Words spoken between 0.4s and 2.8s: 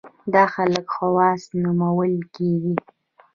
خلک خواص نومول کېږي.